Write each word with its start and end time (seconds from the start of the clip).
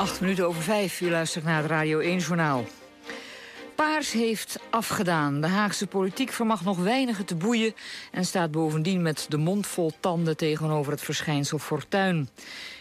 Acht 0.00 0.20
minuten 0.20 0.46
over 0.46 0.62
vijf, 0.62 1.00
u 1.00 1.10
luistert 1.10 1.44
naar 1.44 1.62
het 1.62 1.70
Radio 1.70 2.00
1-journaal. 2.00 2.64
Paars 3.74 4.12
heeft 4.12 4.60
afgedaan. 4.70 5.40
De 5.40 5.46
Haagse 5.46 5.86
politiek 5.86 6.32
vermag 6.32 6.64
nog 6.64 6.78
weinigen 6.78 7.24
te 7.24 7.34
boeien... 7.34 7.74
en 8.12 8.24
staat 8.24 8.50
bovendien 8.50 9.02
met 9.02 9.26
de 9.28 9.36
mond 9.36 9.66
vol 9.66 9.92
tanden 10.00 10.36
tegenover 10.36 10.92
het 10.92 11.00
verschijnsel 11.00 11.58
fortuin. 11.58 12.28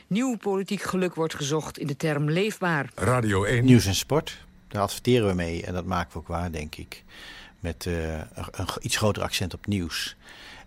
Nieuw 0.07 0.37
politiek 0.37 0.81
geluk 0.81 1.15
wordt 1.15 1.35
gezocht 1.35 1.77
in 1.77 1.87
de 1.87 1.97
term 1.97 2.29
leefbaar. 2.29 2.89
Radio 2.95 3.43
1. 3.43 3.65
Nieuws 3.65 3.85
en 3.85 3.95
sport, 3.95 4.45
daar 4.67 4.81
adverteren 4.81 5.27
we 5.27 5.33
mee 5.33 5.63
en 5.63 5.73
dat 5.73 5.85
maken 5.85 6.11
we 6.13 6.19
ook 6.19 6.27
waar, 6.27 6.51
denk 6.51 6.75
ik. 6.75 7.03
Met 7.59 7.85
uh, 7.85 8.13
een, 8.13 8.23
een, 8.51 8.67
iets 8.79 8.97
groter 8.97 9.23
accent 9.23 9.53
op 9.53 9.65
nieuws. 9.65 10.15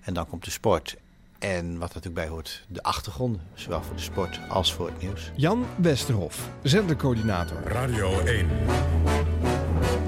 En 0.01 0.15
dan 0.15 0.29
komt 0.29 0.45
de 0.45 0.51
sport. 0.51 0.97
En 1.43 1.79
wat 1.79 1.89
er 1.89 1.95
natuurlijk 1.95 2.15
bij 2.15 2.29
hoort, 2.29 2.65
de 2.69 2.83
achtergrond, 2.83 3.39
zowel 3.55 3.83
voor 3.83 3.97
de 3.97 4.03
sport 4.03 4.41
als 4.49 4.75
voor 4.75 4.87
het 4.87 5.03
nieuws. 5.03 5.31
Jan 5.37 5.67
Westerhof, 5.77 6.49
zendercoördinator. 6.63 7.57
Radio 7.65 8.21
1. 8.21 8.49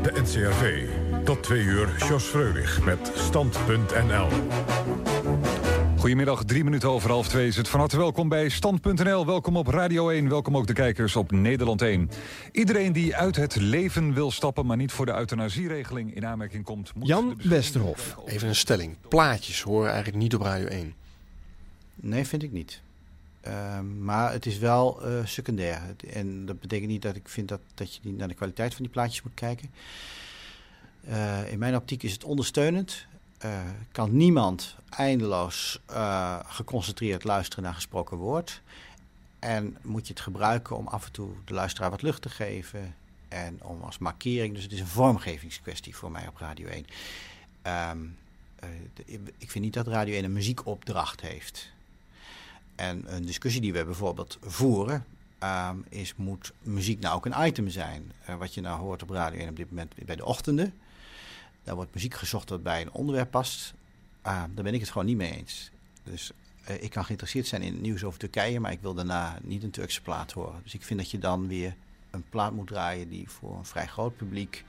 De 0.02 0.12
NCRV. 0.20 0.89
Tot 1.25 1.42
twee 1.42 1.62
uur, 1.62 1.95
Jos 2.09 2.25
Freulich 2.25 2.84
met 2.84 3.12
Stand.nl. 3.15 4.28
Goedemiddag, 5.98 6.45
drie 6.45 6.65
minuten 6.65 6.89
over 6.89 7.11
half 7.11 7.28
twee 7.28 7.47
is 7.47 7.56
het. 7.56 7.69
Van 7.69 7.80
harte 7.80 7.97
welkom 7.97 8.28
bij 8.28 8.48
Stand.nl, 8.48 9.27
welkom 9.27 9.56
op 9.56 9.66
Radio 9.66 10.09
1, 10.09 10.28
welkom 10.28 10.56
ook 10.56 10.66
de 10.66 10.73
kijkers 10.73 11.16
op 11.16 11.30
Nederland 11.30 11.83
1. 11.83 12.11
Iedereen 12.53 12.92
die 12.92 13.16
uit 13.16 13.37
het 13.37 13.56
leven 13.56 14.14
wil 14.14 14.30
stappen, 14.30 14.66
maar 14.66 14.77
niet 14.77 14.92
voor 14.92 15.06
de 15.06 15.14
euthanasieregeling 15.14 16.14
in 16.14 16.27
aanmerking 16.27 16.64
komt... 16.64 16.95
Moet 16.95 17.06
Jan 17.06 17.41
Westerhof. 17.42 18.16
Even 18.27 18.48
een 18.48 18.55
stelling. 18.55 18.97
Plaatjes 19.09 19.62
horen 19.62 19.89
eigenlijk 19.89 20.23
niet 20.23 20.34
op 20.34 20.41
Radio 20.41 20.66
1. 20.66 20.95
Nee, 21.95 22.25
vind 22.25 22.43
ik 22.43 22.53
niet. 22.53 22.83
Uh, 23.47 23.80
maar 23.80 24.33
het 24.33 24.47
is 24.47 24.59
wel 24.59 25.09
uh, 25.09 25.27
secundair. 25.27 25.80
En 26.11 26.47
dat 26.47 26.61
betekent 26.61 26.91
niet 26.91 27.03
dat 27.03 27.17
ik 27.17 27.28
vind 27.28 27.48
dat, 27.48 27.61
dat 27.75 27.95
je 27.95 28.12
naar 28.12 28.28
de 28.28 28.34
kwaliteit 28.34 28.75
van 28.75 28.83
die 28.83 28.92
plaatjes 28.92 29.23
moet 29.23 29.34
kijken. 29.34 29.70
Uh, 31.09 31.53
in 31.53 31.59
mijn 31.59 31.77
optiek 31.77 32.03
is 32.03 32.12
het 32.12 32.25
ondersteunend. 32.25 33.06
kan 33.92 34.17
niemand 34.17 34.77
eindeloos 34.89 35.81
geconcentreerd 36.47 37.25
luisteren 37.25 37.64
naar 37.64 37.75
gesproken 37.75 38.17
woord. 38.17 38.61
En 39.39 39.77
moet 39.83 40.06
je 40.06 40.12
het 40.12 40.23
gebruiken 40.23 40.77
om 40.77 40.86
af 40.86 41.06
en 41.06 41.12
toe 41.12 41.31
de 41.45 41.55
luisteraar 41.55 41.91
wat 41.91 42.03
lucht 42.03 42.23
te 42.23 42.29
geven. 42.29 42.95
En 43.29 43.58
om 43.62 43.83
als 43.83 43.98
markering. 43.98 44.55
Dus 44.55 44.62
het 44.62 44.73
is 44.73 44.81
een 44.81 44.86
vormgevingskwestie 44.86 45.97
voor 45.97 46.11
mij 46.11 46.29
op 46.29 46.36
Radio 46.36 46.67
1. 46.67 46.86
Um, 47.92 48.17
ik 49.39 49.51
vind 49.51 49.64
niet 49.64 49.75
dat 49.75 49.86
Radio 49.86 50.14
1 50.14 50.25
een 50.25 50.33
muziekopdracht 50.33 51.20
heeft. 51.20 51.73
En 52.75 53.14
een 53.14 53.25
discussie 53.25 53.61
die 53.61 53.72
we 53.72 53.84
bijvoorbeeld 53.84 54.39
voeren, 54.41 55.05
um, 55.44 55.84
is 55.89 56.14
moet 56.17 56.53
muziek 56.62 57.00
nou 57.00 57.14
ook 57.14 57.27
een 57.27 57.47
item 57.47 57.69
zijn? 57.69 58.12
Uh, 58.28 58.36
wat 58.36 58.55
je 58.55 58.61
nou 58.61 58.80
hoort 58.80 59.03
op 59.03 59.11
radio 59.11 59.41
1 59.41 59.48
op 59.48 59.56
dit 59.56 59.70
moment 59.70 59.94
bij 60.05 60.17
de 60.17 60.25
ochtenden. 60.25 60.75
Daar 61.62 61.75
wordt 61.75 61.95
muziek 61.95 62.14
gezocht 62.14 62.48
dat 62.48 62.62
bij 62.62 62.80
een 62.80 62.92
onderwerp 62.92 63.30
past. 63.30 63.75
Uh, 64.27 64.42
daar 64.55 64.64
ben 64.64 64.75
ik 64.75 64.80
het 64.80 64.91
gewoon 64.91 65.06
niet 65.06 65.17
mee 65.17 65.33
eens. 65.33 65.70
Dus 66.02 66.33
uh, 66.70 66.83
ik 66.83 66.91
kan 66.91 67.05
geïnteresseerd 67.05 67.47
zijn 67.47 67.62
in 67.62 67.72
het 67.72 67.83
nieuws 67.83 68.05
over 68.05 68.19
Turkije, 68.19 68.61
maar 68.61 68.72
ik 68.72 68.80
wil 68.80 68.95
daarna 68.95 69.39
niet 69.42 69.62
een 69.62 69.70
Turkse 69.70 70.02
plaat 70.02 70.33
horen. 70.33 70.61
Dus 70.62 70.75
ik 70.75 70.83
vind 70.83 71.00
dat 71.00 71.11
je 71.11 71.19
dan 71.19 71.48
weer 71.48 71.77
een 72.11 72.25
plaat 72.28 72.52
moet 72.52 72.67
draaien 72.67 73.08
die 73.08 73.28
voor 73.28 73.56
een 73.56 73.64
vrij 73.64 73.86
groot 73.86 74.17
publiek 74.17 74.64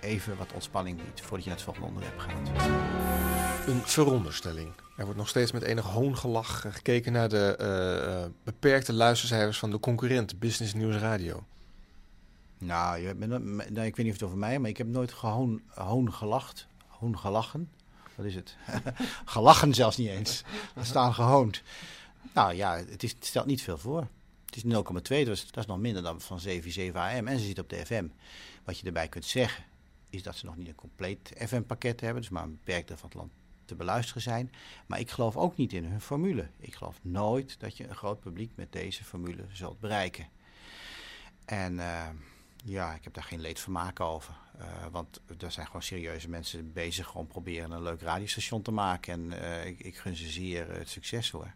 even 0.00 0.36
wat 0.36 0.52
ontspanning 0.52 0.96
biedt 0.96 1.20
voordat 1.20 1.42
je 1.42 1.48
naar 1.48 1.58
het 1.58 1.64
volgende 1.64 1.88
onderwerp 1.88 2.18
gaat. 2.18 3.41
Een 3.66 3.82
veronderstelling. 3.82 4.72
Er 4.96 5.04
wordt 5.04 5.18
nog 5.18 5.28
steeds 5.28 5.52
met 5.52 5.62
enig 5.62 5.84
hoongelach 5.84 6.60
gekeken 6.60 7.12
naar 7.12 7.28
de 7.28 7.58
uh, 7.60 8.30
beperkte 8.44 8.92
luistercijfers 8.92 9.58
van 9.58 9.70
de 9.70 9.80
concurrent 9.80 10.38
Business 10.38 10.74
News 10.74 10.96
Radio. 10.96 11.44
Nou, 12.58 12.98
je 12.98 13.14
bent, 13.14 13.44
nou, 13.70 13.86
ik 13.86 13.96
weet 13.96 14.06
niet 14.06 14.06
of 14.06 14.12
het 14.12 14.22
over 14.22 14.38
mij, 14.38 14.58
maar 14.58 14.70
ik 14.70 14.76
heb 14.76 14.86
nooit 14.86 15.12
gehoon, 15.12 15.60
hoon 15.66 16.12
gelacht. 16.12 16.66
Hoon 16.86 17.18
gelachen. 17.18 17.70
Wat 18.14 18.26
is 18.26 18.34
het? 18.34 18.56
gelachen 19.24 19.74
zelfs 19.74 19.96
niet 19.96 20.08
eens. 20.08 20.42
We 20.74 20.84
staan 20.84 21.14
gehoond. 21.14 21.62
Nou 22.34 22.54
ja, 22.54 22.76
het, 22.76 23.02
is, 23.02 23.12
het 23.12 23.26
stelt 23.26 23.46
niet 23.46 23.62
veel 23.62 23.78
voor. 23.78 24.06
Het 24.46 24.56
is 24.56 24.62
0,2, 24.64 24.70
dus 25.02 25.46
dat 25.46 25.56
is 25.56 25.66
nog 25.66 25.78
minder 25.78 26.02
dan 26.02 26.20
van 26.20 26.40
7,7 26.48 26.92
AM. 26.92 27.26
En 27.26 27.38
ze 27.38 27.44
zit 27.44 27.58
op 27.58 27.68
de 27.68 27.86
FM. 27.86 28.06
Wat 28.64 28.78
je 28.78 28.86
erbij 28.86 29.08
kunt 29.08 29.24
zeggen, 29.24 29.64
is 30.10 30.22
dat 30.22 30.36
ze 30.36 30.46
nog 30.46 30.56
niet 30.56 30.68
een 30.68 30.74
compleet 30.74 31.32
FM-pakket 31.36 32.00
hebben. 32.00 32.22
Dus 32.22 32.30
maar 32.30 32.42
een 32.42 32.58
beperkt 32.64 32.88
deel 32.88 32.96
van 32.96 33.08
het 33.08 33.18
land 33.18 33.32
te 33.72 33.78
beluisteren 33.78 34.22
zijn. 34.22 34.52
Maar 34.86 35.00
ik 35.00 35.10
geloof 35.10 35.36
ook 35.36 35.56
niet 35.56 35.72
in 35.72 35.84
hun 35.84 36.00
formule. 36.00 36.46
Ik 36.58 36.74
geloof 36.74 36.98
nooit 37.02 37.60
dat 37.60 37.76
je 37.76 37.88
een 37.88 37.96
groot 37.96 38.20
publiek 38.20 38.52
met 38.54 38.72
deze 38.72 39.04
formule 39.04 39.44
zult 39.52 39.80
bereiken. 39.80 40.28
En 41.44 41.74
uh, 41.74 42.08
ja, 42.64 42.94
ik 42.94 43.04
heb 43.04 43.14
daar 43.14 43.24
geen 43.24 43.40
leedvermaak 43.40 44.00
over. 44.00 44.34
Uh, 44.58 44.66
want 44.90 45.20
er 45.38 45.50
zijn 45.50 45.66
gewoon 45.66 45.82
serieuze 45.82 46.28
mensen 46.28 46.72
bezig 46.72 47.14
om 47.14 47.26
proberen 47.26 47.70
een 47.70 47.82
leuk 47.82 48.00
radiostation 48.00 48.62
te 48.62 48.70
maken. 48.70 49.12
En 49.12 49.40
uh, 49.42 49.66
ik, 49.66 49.80
ik, 49.80 49.96
gun 49.96 50.16
ze 50.16 50.28
zeer 50.28 50.74
het 50.74 50.88
succes 50.88 51.30
hoor. 51.30 51.54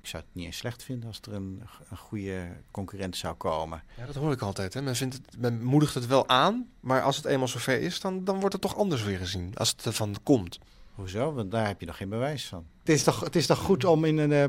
Ik 0.00 0.10
zou 0.10 0.22
het 0.22 0.34
niet 0.34 0.44
eens 0.44 0.56
slecht 0.56 0.82
vinden 0.82 1.08
als 1.08 1.20
er 1.20 1.32
een, 1.32 1.62
een 1.90 1.96
goede 1.96 2.56
concurrent 2.70 3.16
zou 3.16 3.34
komen. 3.34 3.82
Ja, 3.96 4.06
dat 4.06 4.14
hoor 4.14 4.32
ik 4.32 4.40
altijd. 4.40 4.74
Hè. 4.74 4.82
Men, 4.82 4.96
vindt 4.96 5.14
het, 5.14 5.38
men 5.38 5.62
moedigt 5.62 5.94
het 5.94 6.06
wel 6.06 6.28
aan, 6.28 6.68
maar 6.80 7.02
als 7.02 7.16
het 7.16 7.24
eenmaal 7.24 7.48
zover 7.48 7.80
is, 7.80 8.00
dan, 8.00 8.24
dan 8.24 8.38
wordt 8.38 8.52
het 8.52 8.62
toch 8.62 8.76
anders 8.76 9.02
weer 9.02 9.18
gezien. 9.18 9.56
Als 9.56 9.70
het 9.70 9.86
ervan 9.86 10.16
komt. 10.22 10.58
Hoezo? 10.94 11.32
Want 11.32 11.50
daar 11.50 11.66
heb 11.66 11.80
je 11.80 11.86
nog 11.86 11.96
geen 11.96 12.08
bewijs 12.08 12.46
van. 12.46 12.64
Het 12.80 12.88
is 12.88 13.02
toch, 13.02 13.20
het 13.20 13.36
is 13.36 13.46
toch 13.46 13.58
goed 13.58 13.84
om 13.84 14.04
in 14.04 14.18
een, 14.18 14.30
uh, 14.30 14.44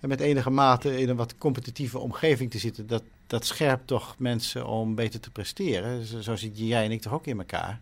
met 0.00 0.20
enige 0.20 0.50
mate 0.50 1.00
in 1.00 1.08
een 1.08 1.16
wat 1.16 1.38
competitieve 1.38 1.98
omgeving 1.98 2.50
te 2.50 2.58
zitten. 2.58 2.86
Dat, 2.86 3.02
dat 3.26 3.46
scherpt 3.46 3.86
toch 3.86 4.14
mensen 4.18 4.66
om 4.66 4.94
beter 4.94 5.20
te 5.20 5.30
presteren. 5.30 6.22
Zo, 6.22 6.36
zit 6.36 6.58
jij 6.58 6.84
en 6.84 6.90
ik 6.90 7.00
toch 7.00 7.12
ook 7.12 7.26
in 7.26 7.38
elkaar. 7.38 7.80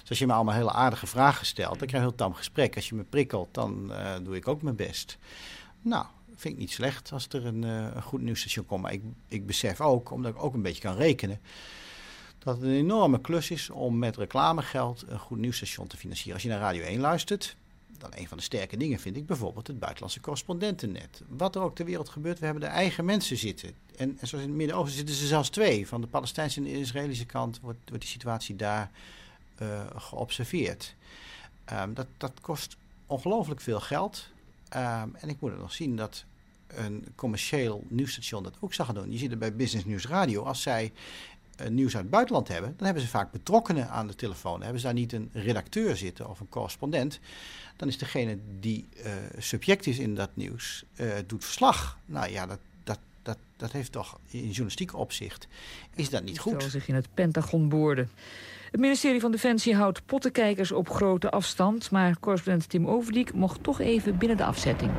Dus 0.00 0.08
als 0.08 0.18
je 0.18 0.26
me 0.26 0.32
allemaal 0.32 0.54
hele 0.54 0.72
aardige 0.72 1.06
vragen 1.06 1.46
stelt, 1.46 1.78
dan 1.78 1.88
krijg 1.88 1.90
je 1.90 1.96
een 1.96 2.02
heel 2.02 2.14
tam 2.14 2.34
gesprek. 2.34 2.76
Als 2.76 2.88
je 2.88 2.94
me 2.94 3.02
prikkelt, 3.02 3.48
dan 3.52 3.86
uh, 3.90 4.14
doe 4.22 4.36
ik 4.36 4.48
ook 4.48 4.62
mijn 4.62 4.76
best. 4.76 5.18
Nou, 5.82 6.06
vind 6.36 6.54
ik 6.54 6.60
niet 6.60 6.70
slecht 6.70 7.12
als 7.12 7.26
er 7.28 7.46
een, 7.46 7.62
uh, 7.62 7.86
een 7.94 8.02
goed 8.02 8.20
nieuwsstation 8.20 8.66
komt. 8.66 8.82
Maar 8.82 8.92
ik, 8.92 9.02
ik 9.28 9.46
besef 9.46 9.80
ook, 9.80 10.10
omdat 10.10 10.34
ik 10.34 10.42
ook 10.42 10.54
een 10.54 10.62
beetje 10.62 10.82
kan 10.82 10.96
rekenen 10.96 11.40
dat 12.44 12.56
het 12.56 12.64
een 12.64 12.70
enorme 12.70 13.20
klus 13.20 13.50
is 13.50 13.70
om 13.70 13.98
met 13.98 14.16
reclamegeld 14.16 15.04
een 15.06 15.18
goed 15.18 15.38
nieuwsstation 15.38 15.86
te 15.86 15.96
financieren. 15.96 16.34
Als 16.34 16.42
je 16.42 16.48
naar 16.48 16.60
Radio 16.60 16.82
1 16.82 17.00
luistert, 17.00 17.56
dan 17.98 18.10
een 18.14 18.28
van 18.28 18.36
de 18.36 18.42
sterke 18.42 18.76
dingen 18.76 18.98
vind 18.98 19.16
ik 19.16 19.26
bijvoorbeeld 19.26 19.66
het 19.66 19.78
buitenlandse 19.78 20.20
correspondentennet. 20.20 21.22
Wat 21.28 21.54
er 21.54 21.62
ook 21.62 21.74
ter 21.74 21.84
wereld 21.84 22.08
gebeurt, 22.08 22.38
we 22.38 22.44
hebben 22.44 22.62
de 22.62 22.68
eigen 22.68 23.04
mensen 23.04 23.36
zitten. 23.36 23.74
En, 23.96 24.18
en 24.20 24.28
zoals 24.28 24.44
in 24.44 24.50
het 24.50 24.58
Midden-Oosten 24.58 24.96
zitten 24.96 25.14
ze 25.14 25.26
zelfs 25.26 25.48
twee. 25.48 25.88
Van 25.88 26.00
de 26.00 26.06
Palestijnse 26.06 26.60
en 26.60 26.66
Israëlische 26.66 27.26
kant 27.26 27.60
wordt, 27.60 27.78
wordt 27.84 28.02
die 28.02 28.12
situatie 28.12 28.56
daar 28.56 28.90
uh, 29.62 29.80
geobserveerd. 29.96 30.94
Um, 31.72 31.94
dat, 31.94 32.06
dat 32.16 32.32
kost 32.40 32.76
ongelooflijk 33.06 33.60
veel 33.60 33.80
geld. 33.80 34.28
Um, 34.76 35.14
en 35.14 35.28
ik 35.28 35.40
moet 35.40 35.50
het 35.50 35.60
nog 35.60 35.72
zien 35.72 35.96
dat 35.96 36.24
een 36.66 37.06
commercieel 37.14 37.84
nieuwsstation 37.88 38.42
dat 38.42 38.54
ook 38.60 38.74
zou 38.74 38.92
doen. 38.92 39.12
Je 39.12 39.18
ziet 39.18 39.30
het 39.30 39.38
bij 39.38 39.56
Business 39.56 39.86
News 39.86 40.06
Radio. 40.06 40.42
Als 40.42 40.62
zij 40.62 40.92
nieuws 41.68 41.94
uit 41.94 42.02
het 42.02 42.10
buitenland 42.10 42.48
hebben, 42.48 42.74
dan 42.76 42.84
hebben 42.84 43.02
ze 43.02 43.08
vaak 43.08 43.32
betrokkenen 43.32 43.88
aan 43.88 44.06
de 44.06 44.14
telefoon. 44.14 44.62
Hebben 44.62 44.80
ze 44.80 44.86
daar 44.86 44.94
niet 44.94 45.12
een 45.12 45.30
redacteur 45.32 45.96
zitten 45.96 46.28
of 46.28 46.40
een 46.40 46.48
correspondent. 46.48 47.20
Dan 47.76 47.88
is 47.88 47.98
degene 47.98 48.38
die 48.60 48.88
uh, 48.96 49.12
subject 49.38 49.86
is 49.86 49.98
in 49.98 50.14
dat 50.14 50.30
nieuws, 50.34 50.84
uh, 50.96 51.12
doet 51.26 51.44
verslag. 51.44 51.98
Nou 52.06 52.30
ja, 52.30 52.46
dat, 52.46 52.58
dat, 52.84 52.98
dat, 53.22 53.38
dat 53.56 53.72
heeft 53.72 53.92
toch 53.92 54.18
in 54.26 54.44
journalistiek 54.44 54.94
opzicht, 54.94 55.48
is 55.94 56.10
dat 56.10 56.22
niet 56.22 56.38
goed. 56.38 56.62
Zo 56.62 56.68
zich 56.68 56.88
in 56.88 56.94
het 56.94 57.08
Pentagon 57.14 57.68
boorde. 57.68 58.06
Het 58.70 58.80
ministerie 58.80 59.20
van 59.20 59.30
Defensie 59.30 59.74
houdt 59.74 60.06
pottenkijkers 60.06 60.72
op 60.72 60.90
grote 60.90 61.30
afstand... 61.30 61.90
maar 61.90 62.18
correspondent 62.20 62.68
Tim 62.68 62.86
Overdiek 62.86 63.34
mocht 63.34 63.62
toch 63.62 63.80
even 63.80 64.18
binnen 64.18 64.36
de 64.36 64.44
afzetting. 64.44 64.90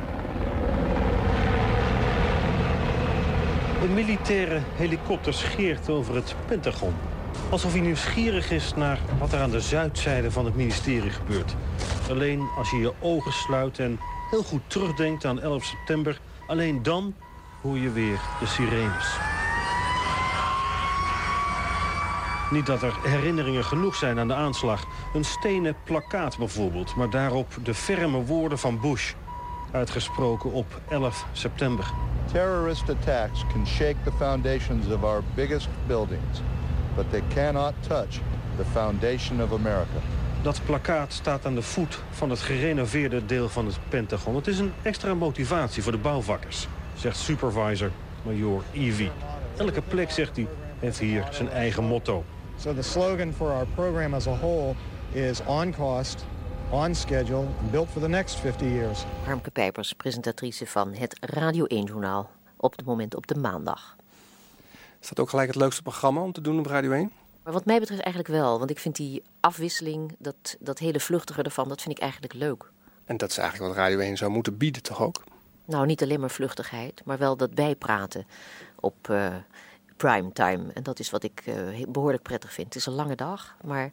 Een 3.82 3.94
militaire 3.94 4.60
helikopter 4.76 5.34
scheert 5.34 5.88
over 5.88 6.14
het 6.14 6.34
Pentagon. 6.46 6.94
Alsof 7.50 7.72
hij 7.72 7.80
nieuwsgierig 7.80 8.50
is 8.50 8.74
naar 8.74 8.98
wat 9.18 9.32
er 9.32 9.40
aan 9.40 9.50
de 9.50 9.60
zuidzijde 9.60 10.30
van 10.30 10.44
het 10.44 10.56
ministerie 10.56 11.10
gebeurt. 11.10 11.54
Alleen 12.10 12.48
als 12.56 12.70
je 12.70 12.76
je 12.76 12.92
ogen 13.00 13.32
sluit 13.32 13.78
en 13.78 13.98
heel 14.30 14.42
goed 14.42 14.62
terugdenkt 14.66 15.24
aan 15.24 15.40
11 15.40 15.64
september... 15.64 16.20
alleen 16.46 16.82
dan 16.82 17.14
hoor 17.62 17.78
je 17.78 17.90
weer 17.90 18.20
de 18.40 18.46
sirenes. 18.46 19.18
Niet 22.50 22.66
dat 22.66 22.82
er 22.82 22.94
herinneringen 23.02 23.64
genoeg 23.64 23.94
zijn 23.94 24.18
aan 24.18 24.28
de 24.28 24.34
aanslag. 24.34 24.86
Een 25.14 25.24
stenen 25.24 25.76
plakkaat 25.84 26.38
bijvoorbeeld, 26.38 26.96
maar 26.96 27.10
daarop 27.10 27.54
de 27.62 27.74
ferme 27.74 28.24
woorden 28.24 28.58
van 28.58 28.80
Bush. 28.80 29.12
Uitgesproken 29.72 30.52
op 30.52 30.80
11 30.88 31.26
september. 31.32 31.92
Terrorist 32.32 32.88
attacks 32.88 33.44
can 33.52 33.66
shake 33.66 33.96
the 34.04 34.10
foundations 34.10 34.90
of 34.90 35.04
our 35.04 35.22
biggest 35.34 35.68
buildings, 35.86 36.40
but 36.96 37.10
they 37.10 37.22
cannot 37.34 37.74
touch 37.88 38.20
the 38.56 38.64
foundation 38.64 39.42
of 39.42 39.52
America. 39.52 40.00
Dat 40.42 40.60
plakkaat 40.66 41.12
staat 41.12 41.46
aan 41.46 41.54
de 41.54 41.62
voet 41.62 41.98
van 42.10 42.30
het 42.30 42.40
gerenoveerde 42.40 43.26
deel 43.26 43.48
van 43.48 43.66
het 43.66 43.78
Pentagon. 43.88 44.34
Het 44.34 44.46
is 44.46 44.58
een 44.58 44.72
extra 44.82 45.14
motivatie 45.14 45.82
voor 45.82 45.92
de 45.92 45.98
bouwvakkers, 45.98 46.68
zegt 46.94 47.16
supervisor 47.16 47.90
Major 48.22 48.62
Evie. 48.72 49.10
Elke 49.56 49.82
plek, 49.82 50.10
zegt 50.10 50.36
hij, 50.36 50.46
heeft 50.78 50.98
hier 50.98 51.28
zijn 51.30 51.50
eigen 51.50 51.84
motto. 51.84 52.24
So 52.56 52.74
the 52.74 52.82
slogan 52.82 53.32
for 53.32 53.50
our 53.50 53.66
program 53.74 54.14
as 54.14 54.26
a 54.26 54.36
whole 54.36 54.74
is 55.12 55.40
on 55.44 55.74
cost, 55.74 56.24
on 56.72 56.94
schedule, 56.94 57.46
and 57.60 57.70
built 57.70 57.88
for 57.88 58.00
the 58.00 58.08
next 58.08 58.34
50 58.34 58.66
years. 58.66 59.04
Harmke 59.24 59.50
Pijpers, 59.50 59.92
presentatrice 59.92 60.66
van 60.66 60.94
het 60.94 61.16
Radio 61.20 61.64
1-journaal. 61.64 62.30
Op 62.56 62.76
het 62.76 62.84
moment 62.84 63.14
op 63.14 63.26
de 63.26 63.34
maandag. 63.34 63.96
Is 65.00 65.08
dat 65.08 65.20
ook 65.20 65.30
gelijk 65.30 65.48
het 65.48 65.56
leukste 65.56 65.82
programma 65.82 66.20
om 66.20 66.32
te 66.32 66.40
doen 66.40 66.58
op 66.58 66.66
Radio 66.66 66.90
1? 66.90 67.12
Maar 67.42 67.52
wat 67.52 67.64
mij 67.64 67.78
betreft 67.78 68.02
eigenlijk 68.02 68.34
wel. 68.34 68.58
Want 68.58 68.70
ik 68.70 68.78
vind 68.78 68.96
die 68.96 69.22
afwisseling, 69.40 70.14
dat, 70.18 70.56
dat 70.60 70.78
hele 70.78 71.00
vluchtige 71.00 71.42
ervan, 71.42 71.68
dat 71.68 71.82
vind 71.82 71.96
ik 71.96 72.02
eigenlijk 72.02 72.32
leuk. 72.32 72.70
En 73.04 73.16
dat 73.16 73.30
is 73.30 73.38
eigenlijk 73.38 73.68
wat 73.68 73.82
Radio 73.82 73.98
1 73.98 74.16
zou 74.16 74.30
moeten 74.30 74.56
bieden, 74.56 74.82
toch 74.82 75.02
ook? 75.02 75.24
Nou, 75.64 75.86
niet 75.86 76.02
alleen 76.02 76.20
maar 76.20 76.30
vluchtigheid, 76.30 77.02
maar 77.04 77.18
wel 77.18 77.36
dat 77.36 77.54
bijpraten 77.54 78.26
op 78.80 79.08
uh, 79.10 79.34
primetime. 79.96 80.72
En 80.74 80.82
dat 80.82 80.98
is 80.98 81.10
wat 81.10 81.22
ik 81.22 81.42
uh, 81.46 81.86
behoorlijk 81.88 82.22
prettig 82.22 82.52
vind. 82.52 82.66
Het 82.66 82.76
is 82.76 82.86
een 82.86 82.92
lange 82.92 83.14
dag, 83.14 83.56
maar 83.64 83.90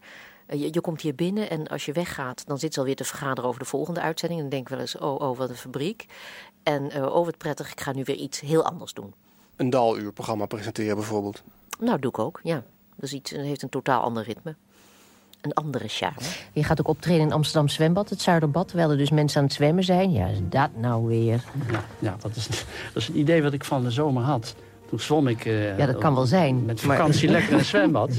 je, 0.49 0.69
je, 0.71 0.81
komt 0.81 1.01
hier 1.01 1.15
binnen 1.15 1.49
en 1.49 1.67
als 1.67 1.85
je 1.85 1.91
weggaat, 1.91 2.47
dan 2.47 2.59
zit 2.59 2.73
ze 2.73 2.79
alweer 2.79 2.95
te 2.95 3.03
vergaderen 3.03 3.49
over 3.49 3.59
de 3.59 3.67
volgende 3.67 4.01
uitzending. 4.01 4.41
En 4.41 4.49
dan 4.49 4.57
denk 4.57 4.69
ik 4.69 4.75
wel 4.75 4.85
eens, 4.85 4.97
oh, 4.97 5.21
oh, 5.21 5.37
wat 5.37 5.49
een 5.49 5.55
fabriek. 5.55 6.05
En 6.63 6.97
uh, 6.97 7.15
oh, 7.15 7.25
wat 7.25 7.37
prettig, 7.37 7.71
ik 7.71 7.81
ga 7.81 7.91
nu 7.91 8.03
weer 8.03 8.15
iets 8.15 8.39
heel 8.39 8.65
anders 8.65 8.93
doen. 8.93 9.13
Een 9.55 9.69
daluur 9.69 10.13
programma 10.13 10.45
presenteren 10.45 10.95
bijvoorbeeld? 10.95 11.43
Nou, 11.79 11.99
doe 11.99 12.11
ik 12.11 12.19
ook, 12.19 12.39
ja. 12.43 12.63
Dat 12.95 13.03
is 13.03 13.13
iets, 13.13 13.31
heeft 13.31 13.61
een 13.61 13.69
totaal 13.69 14.01
ander 14.01 14.23
ritme. 14.23 14.55
Een 15.41 15.53
andere 15.53 15.87
charme. 15.87 16.21
Je 16.53 16.63
gaat 16.63 16.79
ook 16.79 16.87
optreden 16.87 17.25
in 17.25 17.31
Amsterdam 17.31 17.67
Zwembad, 17.67 18.09
het 18.09 18.21
Zuiderbad... 18.21 18.67
terwijl 18.67 18.91
er 18.91 18.97
dus 18.97 19.09
mensen 19.09 19.39
aan 19.39 19.45
het 19.45 19.53
zwemmen 19.53 19.83
zijn. 19.83 20.11
Ja, 20.11 20.27
is 20.27 20.39
dat 20.43 20.69
nou 20.75 21.05
weer? 21.07 21.43
Ja, 21.71 21.83
ja 21.99 22.15
dat, 22.19 22.35
is, 22.35 22.47
dat 22.93 23.01
is 23.01 23.07
een 23.07 23.17
idee 23.17 23.43
wat 23.43 23.53
ik 23.53 23.63
van 23.63 23.83
de 23.83 23.91
zomer 23.91 24.23
had. 24.23 24.55
Toen 24.89 24.99
zwom 24.99 25.27
ik... 25.27 25.45
Uh, 25.45 25.77
ja, 25.77 25.85
dat 25.85 25.97
kan 25.97 26.15
wel 26.15 26.25
zijn. 26.25 26.65
Met 26.65 26.81
vakantie 26.81 27.29
maar... 27.29 27.35
lekker 27.37 27.51
in 27.53 27.59
een 27.59 27.65
zwembad. 27.65 28.11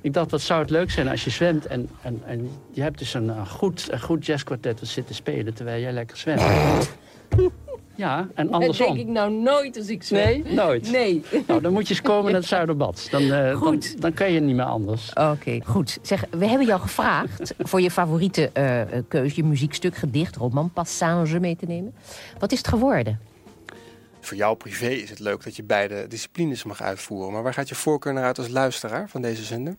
ik 0.00 0.12
dacht, 0.12 0.30
wat 0.30 0.40
zou 0.40 0.60
het 0.60 0.70
leuk 0.70 0.90
zijn 0.90 1.08
als 1.08 1.24
je 1.24 1.30
zwemt... 1.30 1.66
en, 1.66 1.88
en, 2.02 2.22
en 2.26 2.50
je 2.70 2.82
hebt 2.82 2.98
dus 2.98 3.14
een, 3.14 3.28
een 3.28 3.46
goed, 3.46 3.88
een 3.90 4.00
goed 4.00 4.26
jazzkwartet 4.26 4.78
dat 4.78 4.88
zit 4.88 5.06
te 5.06 5.14
spelen... 5.14 5.54
terwijl 5.54 5.80
jij 5.80 5.92
lekker 5.92 6.16
zwemt. 6.16 6.42
Ja, 7.96 8.28
en 8.34 8.50
andersom. 8.50 8.86
Dat 8.86 8.96
denk 8.96 9.08
ik 9.08 9.14
nou 9.14 9.32
nooit 9.32 9.76
als 9.76 9.88
ik 9.88 10.02
zwem. 10.02 10.42
Nee, 10.42 10.54
nooit? 10.54 10.90
Nee. 10.90 11.22
Nou, 11.46 11.60
dan 11.60 11.72
moet 11.72 11.88
je 11.88 11.94
eens 11.94 12.02
komen 12.02 12.24
naar 12.24 12.40
het 12.40 12.50
Zuiderbad. 12.56 13.08
Dan, 13.10 13.22
uh, 13.22 13.56
goed. 13.56 13.90
Dan, 13.92 14.00
dan 14.00 14.12
kan 14.12 14.32
je 14.32 14.40
niet 14.40 14.56
meer 14.56 14.64
anders. 14.64 15.10
Oké, 15.10 15.20
okay, 15.20 15.62
goed. 15.64 15.98
Zeg, 16.02 16.24
we 16.30 16.46
hebben 16.46 16.66
jou 16.66 16.80
gevraagd 16.80 17.54
voor 17.58 17.80
je 17.80 17.90
favoriete 17.90 18.50
uh, 18.58 18.80
keuze... 19.08 19.36
je 19.36 19.44
muziekstuk, 19.44 19.96
gedicht, 19.96 20.36
roman, 20.36 20.70
passage 20.70 21.40
mee 21.40 21.56
te 21.56 21.66
nemen. 21.66 21.94
Wat 22.38 22.52
is 22.52 22.58
het 22.58 22.68
geworden? 22.68 23.20
Voor 24.26 24.36
jou 24.36 24.56
privé 24.56 24.88
is 24.88 25.10
het 25.10 25.18
leuk 25.18 25.44
dat 25.44 25.56
je 25.56 25.62
beide 25.62 26.06
disciplines 26.06 26.64
mag 26.64 26.82
uitvoeren. 26.82 27.32
Maar 27.32 27.42
waar 27.42 27.54
gaat 27.54 27.68
je 27.68 27.74
voorkeur 27.74 28.12
naar 28.12 28.24
uit 28.24 28.38
als 28.38 28.48
luisteraar 28.48 29.08
van 29.08 29.22
deze 29.22 29.44
zender? 29.44 29.76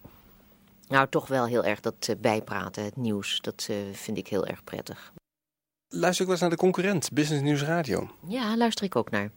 Nou, 0.88 1.08
toch 1.10 1.28
wel 1.28 1.46
heel 1.46 1.64
erg 1.64 1.80
dat 1.80 2.08
uh, 2.10 2.16
bijpraten, 2.20 2.84
het 2.84 2.96
nieuws. 2.96 3.42
Dat 3.42 3.70
vind 3.92 4.18
ik 4.18 4.28
heel 4.28 4.46
erg 4.46 4.64
prettig. 4.64 5.14
Luister 5.88 6.22
ik 6.22 6.26
wel 6.26 6.32
eens 6.32 6.42
naar 6.42 6.50
de 6.50 6.56
concurrent, 6.56 7.12
Business 7.12 7.44
News 7.44 7.64
Radio? 7.64 8.10
Ja, 8.28 8.58
luister 8.58 8.86
ik 8.86 8.96
ook 8.96 9.10
naar. 9.10 9.32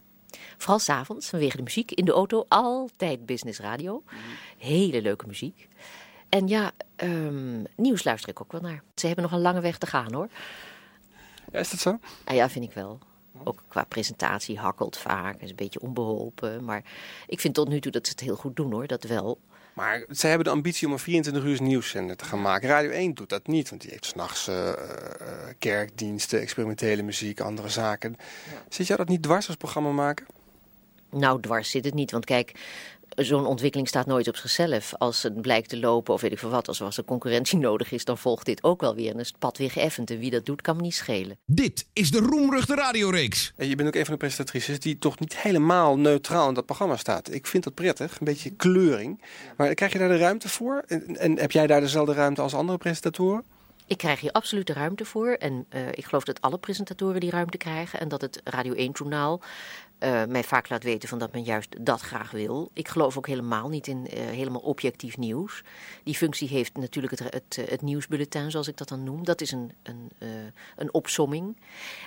Vooral 0.57 0.79
s'avonds, 0.79 1.29
vanwege 1.29 1.57
de 1.57 1.63
muziek. 1.63 1.93
In 1.93 2.05
de 2.05 2.13
auto 2.13 2.45
altijd 2.49 3.27
Business 3.27 3.59
Radio. 3.59 4.03
Hele 4.59 5.03
leuke 5.03 5.27
muziek. 5.27 5.69
En 6.29 6.49
ja, 6.49 6.73
um, 6.97 7.65
nieuws 7.77 8.05
luister 8.05 8.31
ik 8.31 8.41
ook 8.41 8.53
wel 8.53 8.61
naar. 8.61 8.83
Ze 8.95 9.07
hebben 9.07 9.25
nog 9.25 9.33
een 9.33 9.41
lange 9.41 9.61
weg 9.61 9.79
te 9.79 9.87
gaan 9.87 10.13
hoor. 10.13 10.29
Ja, 11.53 11.59
is 11.59 11.71
dat 11.71 11.81
zo? 11.81 11.99
Ah, 12.25 12.35
ja, 12.35 12.49
vind 12.49 12.65
ik 12.65 12.73
wel. 12.73 12.99
Ook 13.45 13.63
qua 13.69 13.85
presentatie 13.85 14.59
hakkelt 14.59 14.97
vaak, 14.97 15.41
is 15.41 15.51
een 15.51 15.57
beetje 15.57 15.81
onbeholpen. 15.81 16.65
Maar 16.65 16.83
ik 17.27 17.41
vind 17.41 17.55
tot 17.55 17.69
nu 17.69 17.81
toe 17.81 17.93
dat 17.93 18.07
ze 18.07 18.13
het 18.13 18.21
heel 18.21 18.37
goed 18.37 18.57
doen 18.57 18.73
hoor, 18.73 18.87
dat 18.87 19.05
wel. 19.05 19.39
Maar 19.73 20.05
zij 20.09 20.29
hebben 20.29 20.49
de 20.49 20.55
ambitie 20.55 20.87
om 20.87 20.93
een 20.93 20.99
24 20.99 21.45
uur 21.45 21.63
nieuwszender 21.63 22.17
te 22.17 22.25
gaan 22.25 22.41
maken. 22.41 22.69
Radio 22.69 22.91
1 22.91 23.15
doet 23.15 23.29
dat 23.29 23.47
niet, 23.47 23.69
want 23.71 23.83
die 23.83 23.91
heeft 23.91 24.05
s'nachts 24.05 24.49
uh, 24.49 24.67
uh, 24.67 24.75
kerkdiensten, 25.59 26.41
experimentele 26.41 27.03
muziek, 27.03 27.41
andere 27.41 27.69
zaken. 27.69 28.17
Ja. 28.19 28.63
Zit 28.69 28.87
jij 28.87 28.97
dat 28.97 29.09
niet 29.09 29.23
dwars 29.23 29.47
als 29.47 29.57
programma 29.57 29.91
maken? 29.91 30.27
Nou, 31.11 31.41
dwars 31.41 31.71
zit 31.71 31.85
het 31.85 31.95
niet, 31.95 32.11
want 32.11 32.25
kijk, 32.25 32.53
zo'n 33.17 33.47
ontwikkeling 33.47 33.89
staat 33.89 34.07
nooit 34.07 34.29
op 34.29 34.37
zichzelf. 34.37 34.95
Als 34.99 35.23
het 35.23 35.43
blijkt 35.43 35.69
te 35.69 35.79
lopen 35.79 36.15
of 36.15 36.21
weet 36.21 36.33
ik 36.33 36.39
veel 36.39 36.51
wat, 36.51 36.69
als 36.69 36.97
er 36.97 37.05
concurrentie 37.05 37.59
nodig 37.69 37.93
is, 37.93 38.05
dan 38.05 38.19
volgt 38.19 38.47
dit 38.47 38.63
ook 38.63 38.81
wel 38.81 38.95
weer. 38.95 39.13
En 39.13 39.21
is 39.21 39.29
het 39.29 39.39
pad 39.39 39.59
weer 39.59 39.71
geëffend. 39.71 40.11
En 40.11 40.19
wie 40.19 40.31
dat 40.31 40.47
doet, 40.47 40.63
kan 40.63 40.77
me 40.77 40.83
niet 40.83 40.95
schelen. 40.95 41.39
Dit 41.47 41.87
is 41.93 42.11
de 42.11 42.19
Roemruchte 42.19 42.75
radioreeks. 42.75 43.53
En 43.57 43.69
je 43.69 43.75
bent 43.75 43.89
ook 43.89 43.95
een 43.95 44.05
van 44.05 44.13
de 44.13 44.19
presentatrices 44.19 44.81
die 44.81 44.99
toch 44.99 45.19
niet 45.19 45.37
helemaal 45.37 45.99
neutraal 45.99 46.49
in 46.49 46.55
dat 46.55 46.67
programma 46.67 46.97
staat. 46.97 47.33
Ik 47.33 47.47
vind 47.47 47.65
dat 47.65 47.75
prettig, 47.75 48.13
een 48.21 48.25
beetje 48.25 48.51
kleuring. 48.51 49.23
Maar 49.57 49.75
krijg 49.75 49.93
je 49.93 49.99
daar 49.99 50.09
de 50.09 50.17
ruimte 50.17 50.49
voor? 50.49 50.85
En, 50.87 51.17
en 51.17 51.39
heb 51.39 51.53
jij 51.53 51.67
daar 51.67 51.81
dezelfde 51.81 52.13
ruimte 52.13 52.41
als 52.41 52.55
andere 52.55 52.79
presentatoren? 52.79 53.45
Ik 53.91 53.99
krijg 53.99 54.21
hier 54.21 54.33
absoluut 54.33 54.67
de 54.67 54.73
ruimte 54.73 55.05
voor. 55.05 55.29
En 55.29 55.67
uh, 55.71 55.89
ik 55.91 56.05
geloof 56.05 56.25
dat 56.25 56.41
alle 56.41 56.59
presentatoren 56.59 57.21
die 57.21 57.31
ruimte 57.31 57.57
krijgen. 57.57 58.01
En 58.01 58.09
dat 58.09 58.21
het 58.21 58.41
Radio 58.45 58.75
1-journaal 58.75 59.41
uh, 60.01 60.25
mij 60.25 60.45
vaak 60.45 60.69
laat 60.69 60.83
weten 60.83 61.09
van 61.09 61.19
dat 61.19 61.33
men 61.33 61.43
juist 61.43 61.77
dat 61.81 62.01
graag 62.01 62.31
wil. 62.31 62.71
Ik 62.73 62.89
geloof 62.89 63.17
ook 63.17 63.27
helemaal 63.27 63.69
niet 63.69 63.87
in 63.87 64.07
uh, 64.15 64.21
helemaal 64.21 64.61
objectief 64.61 65.17
nieuws. 65.17 65.63
Die 66.05 66.15
functie 66.15 66.49
heeft 66.49 66.77
natuurlijk 66.77 67.19
het, 67.19 67.33
het, 67.33 67.71
het, 67.71 67.83
nieuwsbulletin, 67.83 68.51
zoals 68.51 68.69
ik 68.69 68.77
dat 68.77 68.89
dan 68.89 69.05
noem. 69.05 69.25
Dat 69.25 69.41
is 69.41 69.53
een, 69.53 69.73
een, 69.83 70.11
een 70.77 70.95
opsomming. 70.95 71.57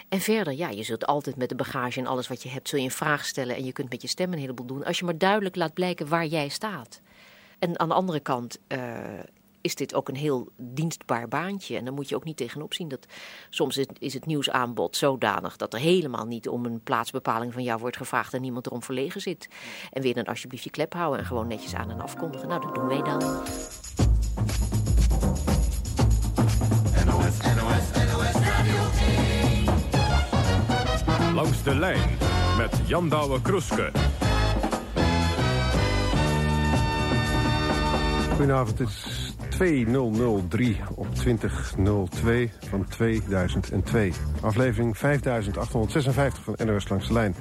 En 0.09 0.19
verder, 0.19 0.53
ja, 0.53 0.69
je 0.69 0.83
zult 0.83 1.05
altijd 1.05 1.35
met 1.35 1.49
de 1.49 1.55
bagage 1.55 1.99
en 1.99 2.07
alles 2.07 2.27
wat 2.27 2.43
je 2.43 2.49
hebt... 2.49 2.69
zul 2.69 2.79
je 2.79 2.85
een 2.85 2.91
vraag 2.91 3.25
stellen 3.25 3.55
en 3.55 3.65
je 3.65 3.71
kunt 3.71 3.89
met 3.89 4.01
je 4.01 4.07
stem 4.07 4.33
een 4.33 4.39
heleboel 4.39 4.65
doen... 4.65 4.85
als 4.85 4.99
je 4.99 5.05
maar 5.05 5.17
duidelijk 5.17 5.55
laat 5.55 5.73
blijken 5.73 6.07
waar 6.07 6.25
jij 6.25 6.49
staat. 6.49 7.01
En 7.59 7.79
aan 7.79 7.87
de 7.87 7.93
andere 7.93 8.19
kant 8.19 8.59
is 9.63 9.75
dit 9.75 9.93
ook 9.93 10.07
een 10.09 10.15
heel 10.15 10.49
dienstbaar 10.57 11.27
baantje. 11.27 11.77
En 11.77 11.85
dan 11.85 11.93
moet 11.93 12.09
je 12.09 12.15
ook 12.15 12.23
niet 12.23 12.37
tegenop 12.37 12.73
zien 12.73 12.87
dat 12.87 13.05
soms 13.49 13.77
is 13.97 14.13
het 14.13 14.25
nieuwsaanbod 14.25 14.95
zodanig 14.95 15.57
dat 15.57 15.73
er 15.73 15.79
helemaal 15.79 16.25
niet 16.25 16.47
om 16.47 16.65
een 16.65 16.83
plaatsbepaling 16.83 17.53
van 17.53 17.63
jou 17.63 17.79
wordt 17.79 17.97
gevraagd 17.97 18.33
en 18.33 18.41
niemand 18.41 18.65
erom 18.65 18.83
verlegen 18.83 19.21
zit. 19.21 19.47
En 19.91 20.01
weer 20.01 20.13
dan 20.13 20.23
alsjeblieft 20.23 20.63
je 20.63 20.69
klep 20.69 20.93
houden 20.93 21.19
en 21.19 21.25
gewoon 21.25 21.47
netjes 21.47 21.75
aan 21.75 21.91
en 21.91 22.01
afkondigen. 22.01 22.47
Nou, 22.47 22.61
dat 22.61 22.75
doen 22.75 22.87
wij 22.87 23.01
dan. 23.01 23.19
NOS, 27.05 27.37
NOS, 27.55 27.91
NOS 28.11 28.31
Radio 28.31 28.75
Langs 31.33 31.63
de 31.63 31.75
lijn 31.75 32.17
met 32.57 32.81
Jan 32.85 33.09
Douwe 33.09 33.41
Kroeske. 33.41 33.91
Goedenavond, 38.29 38.79
het 38.79 38.87
is 38.87 39.22
2003 39.53 40.81
op 40.95 41.15
2002 41.15 42.51
van 42.69 42.85
2002. 42.87 44.13
Aflevering 44.41 44.97
5856 44.97 46.43
van 46.43 46.67
NOS 46.67 46.89
Langs 46.89 47.07
de 47.07 47.13
Lijn. 47.13 47.35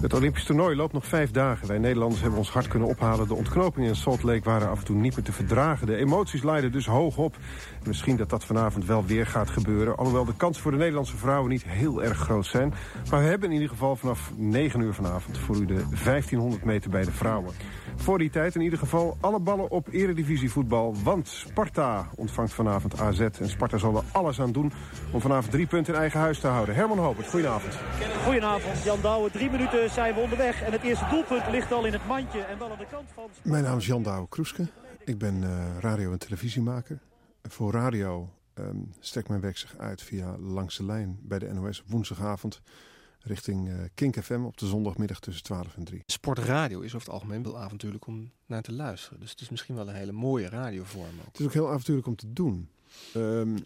Het 0.00 0.14
Olympisch 0.14 0.44
toernooi 0.44 0.76
loopt 0.76 0.92
nog 0.92 1.06
vijf 1.06 1.30
dagen. 1.30 1.68
Wij 1.68 1.78
Nederlanders 1.78 2.20
hebben 2.20 2.38
ons 2.38 2.50
hard 2.50 2.68
kunnen 2.68 2.88
ophalen. 2.88 3.28
De 3.28 3.34
ontknopingen 3.34 3.88
in 3.88 3.96
Salt 3.96 4.22
Lake 4.22 4.42
waren 4.44 4.68
af 4.68 4.78
en 4.78 4.84
toe 4.84 4.96
niet 4.96 5.16
meer 5.16 5.24
te 5.24 5.32
verdragen. 5.32 5.86
De 5.86 5.96
emoties 5.96 6.42
leiden 6.42 6.72
dus 6.72 6.86
hoog 6.86 7.16
op. 7.16 7.36
misschien 7.84 8.16
dat 8.16 8.30
dat 8.30 8.44
vanavond 8.44 8.84
wel 8.84 9.04
weer 9.04 9.26
gaat 9.26 9.50
gebeuren. 9.50 9.96
Alhoewel 9.96 10.24
de 10.24 10.36
kansen 10.36 10.62
voor 10.62 10.72
de 10.72 10.78
Nederlandse 10.78 11.16
vrouwen 11.16 11.50
niet 11.50 11.64
heel 11.64 12.02
erg 12.02 12.18
groot 12.18 12.46
zijn. 12.46 12.74
Maar 13.10 13.20
we 13.20 13.26
hebben 13.26 13.48
in 13.48 13.54
ieder 13.54 13.68
geval 13.68 13.96
vanaf 13.96 14.32
9 14.36 14.80
uur 14.80 14.94
vanavond 14.94 15.38
voor 15.38 15.56
u 15.56 15.66
de 15.66 15.82
1500 16.04 16.64
meter 16.64 16.90
bij 16.90 17.04
de 17.04 17.12
vrouwen. 17.12 17.54
Voor 17.96 18.18
die 18.18 18.30
tijd 18.30 18.54
in 18.54 18.60
ieder 18.60 18.78
geval 18.78 19.16
alle 19.20 19.40
ballen 19.40 19.70
op 19.70 19.88
eredivisie 19.90 20.50
voetbal. 20.50 20.94
Want 21.02 21.46
Sparta 21.48 22.10
ontvangt 22.16 22.52
vanavond 22.52 23.00
AZ. 23.00 23.20
En 23.20 23.48
Sparta 23.48 23.78
zal 23.78 23.96
er 23.96 24.02
alles 24.12 24.40
aan 24.40 24.52
doen 24.52 24.72
om 25.12 25.20
vanavond 25.20 25.50
drie 25.50 25.66
punten 25.66 25.94
in 25.94 26.00
eigen 26.00 26.20
huis 26.20 26.40
te 26.40 26.46
houden. 26.46 26.74
Herman 26.74 26.98
Hopert, 26.98 27.28
goedenavond. 27.28 27.78
Goedenavond, 28.24 28.82
Jan 28.84 29.00
Douwe. 29.00 29.30
Drie 29.30 29.50
minuten 29.50 29.90
zijn 29.90 30.14
we 30.14 30.20
onderweg. 30.20 30.62
En 30.62 30.72
het 30.72 30.82
eerste 30.82 31.06
doelpunt 31.10 31.50
ligt 31.50 31.72
al 31.72 31.84
in 31.84 31.92
het 31.92 32.06
mandje 32.06 32.40
en 32.40 32.58
wel 32.58 32.70
aan 32.70 32.78
de 32.78 32.86
kant 32.90 33.08
van... 33.14 33.30
Mijn 33.42 33.64
naam 33.64 33.78
is 33.78 33.86
Jan 33.86 34.02
Douwe 34.02 34.28
Kroeske. 34.28 34.66
Ik 35.04 35.18
ben 35.18 35.42
uh, 35.42 35.78
radio- 35.80 36.12
en 36.12 36.18
televisiemaker. 36.18 36.98
Voor 37.42 37.72
radio 37.72 38.28
um, 38.54 38.92
strekt 39.00 39.28
mijn 39.28 39.40
werk 39.40 39.56
zich 39.56 39.74
uit 39.78 40.02
via 40.02 40.36
Langs 40.38 40.76
de 40.76 40.84
Lijn 40.84 41.18
bij 41.22 41.38
de 41.38 41.52
NOS 41.52 41.84
woensdagavond 41.86 42.62
richting 43.20 43.68
uh, 43.68 43.74
Kink 43.94 44.22
FM 44.22 44.44
op 44.44 44.56
de 44.56 44.66
zondagmiddag 44.66 45.20
tussen 45.20 45.44
12 45.44 45.76
en 45.76 45.84
3. 45.84 46.02
Sportradio 46.06 46.80
is 46.80 46.94
over 46.94 47.06
het 47.06 47.14
algemeen 47.14 47.42
wel 47.42 47.58
avontuurlijk 47.58 48.06
om 48.06 48.30
naar 48.46 48.62
te 48.62 48.72
luisteren. 48.72 49.20
Dus 49.20 49.30
het 49.30 49.40
is 49.40 49.48
misschien 49.48 49.74
wel 49.74 49.88
een 49.88 49.94
hele 49.94 50.12
mooie 50.12 50.48
radiovorm. 50.48 51.18
Ook. 51.18 51.26
Het 51.26 51.40
is 51.40 51.46
ook 51.46 51.52
heel 51.52 51.68
avontuurlijk 51.68 52.06
om 52.06 52.16
te 52.16 52.32
doen. 52.32 52.68
Um, 53.16 53.56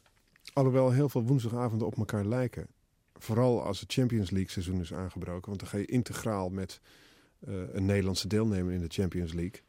alhoewel 0.53 0.91
heel 0.91 1.09
veel 1.09 1.23
woensdagavonden 1.23 1.87
op 1.87 1.97
elkaar 1.97 2.25
lijken. 2.25 2.67
Vooral 3.15 3.63
als 3.63 3.81
het 3.81 3.93
Champions 3.93 4.31
League 4.31 4.51
seizoen 4.51 4.81
is 4.81 4.93
aangebroken. 4.93 5.49
Want 5.49 5.61
dan 5.61 5.69
ga 5.69 5.79
je 5.79 5.87
integraal 5.87 6.49
met 6.49 6.81
uh, 7.49 7.55
een 7.73 7.85
Nederlandse 7.85 8.29
deelnemer 8.29 8.73
in 8.73 8.81
de 8.81 8.89
Champions 8.89 9.33
League. 9.33 9.61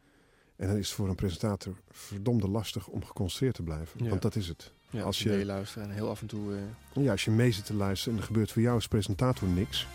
En 0.56 0.66
dan 0.68 0.76
is 0.76 0.86
het 0.86 0.96
voor 0.96 1.08
een 1.08 1.14
presentator 1.14 1.76
verdomde 1.90 2.48
lastig 2.48 2.86
om 2.86 3.04
geconcentreerd 3.04 3.54
te 3.54 3.62
blijven. 3.62 4.04
Ja. 4.04 4.08
Want 4.08 4.22
dat 4.22 4.36
is 4.36 4.48
het. 4.48 4.72
Ja, 4.90 5.02
als 5.02 5.18
je 5.18 5.28
meeluistert 5.28 5.84
en 5.84 5.90
heel 5.90 6.08
af 6.08 6.20
en 6.20 6.26
toe... 6.26 6.52
Uh... 6.52 7.04
Ja, 7.04 7.10
als 7.10 7.24
je 7.24 7.30
mee 7.30 7.52
zit 7.52 7.66
te 7.66 7.74
luisteren 7.74 8.14
en 8.14 8.20
er 8.20 8.26
gebeurt 8.26 8.52
voor 8.52 8.62
jou 8.62 8.74
als 8.74 8.88
presentator 8.88 9.48
niks... 9.48 9.86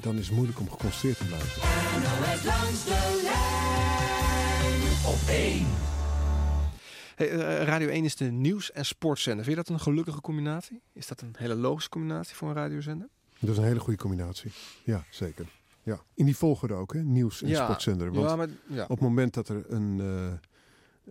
Dan 0.00 0.18
is 0.18 0.26
het 0.26 0.34
moeilijk 0.34 0.60
om 0.60 0.70
geconcentreerd 0.70 1.16
te 1.16 1.24
blijven. 1.24 1.62
NOS 2.00 2.44
langs 2.44 2.84
de 2.84 3.20
lijn 3.22 5.14
op 5.14 5.28
1. 5.28 5.66
Hey, 7.14 7.30
eh, 7.30 7.66
Radio 7.66 7.88
1 7.88 8.04
is 8.04 8.16
de 8.16 8.30
nieuws- 8.30 8.72
en 8.72 8.84
sportzender. 8.84 9.44
Vind 9.44 9.56
je 9.56 9.62
dat 9.62 9.72
een 9.72 9.80
gelukkige 9.80 10.20
combinatie? 10.20 10.82
Is 10.92 11.06
dat 11.06 11.20
een 11.20 11.34
hele 11.38 11.54
logische 11.54 11.90
combinatie 11.90 12.36
voor 12.36 12.48
een 12.48 12.54
radiozender? 12.54 13.08
Dat 13.38 13.50
is 13.50 13.56
een 13.56 13.64
hele 13.64 13.80
goede 13.80 13.98
combinatie. 13.98 14.52
Ja, 14.84 15.04
zeker. 15.10 15.46
Ja. 15.84 16.00
In 16.14 16.24
die 16.24 16.36
volgorde 16.36 16.74
ook, 16.74 16.92
hè? 16.92 17.02
nieuws- 17.02 17.42
en 17.42 17.48
Ja, 17.48 17.64
sportzender. 17.64 18.12
Want 18.12 18.28
ja, 18.28 18.36
maar- 18.36 18.48
ja. 18.66 18.82
op 18.82 18.88
het 18.88 19.00
moment 19.00 19.34
dat 19.34 19.48
er 19.48 19.64
een, 19.68 20.00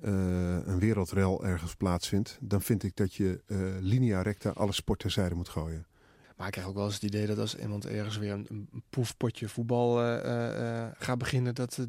eh, 0.01 0.58
een 0.65 0.80
wereldrel 0.80 1.46
ergens 1.46 1.75
plaatsvindt... 1.75 2.38
dan 2.42 2.62
vind 2.62 2.84
ik 2.84 2.96
dat 2.96 3.13
je 3.13 3.42
eh, 3.48 3.58
linea 3.80 4.22
recta 4.22 4.50
alle 4.50 4.72
sport 4.72 5.00
terzijde 5.00 5.36
moet 5.36 5.50
gooien. 5.50 5.86
Maar 6.38 6.46
ik 6.46 6.53
krijg 6.53 6.68
ook 6.68 6.75
wel 6.75 6.86
eens 6.86 6.94
het 6.94 7.03
idee 7.03 7.25
dat 7.25 7.38
als 7.38 7.58
iemand 7.58 7.86
ergens 7.86 8.18
weer 8.18 8.32
een, 8.32 8.48
een 8.50 8.84
poefpotje 8.89 9.50
voetbal 9.50 9.96
gaat 10.98 11.18
beginnen... 11.18 11.56
dat 11.56 11.88